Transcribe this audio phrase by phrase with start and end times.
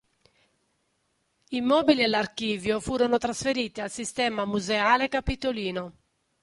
[1.49, 5.93] I mobili e l'archivio furono trasferiti al sistema museale capitolino.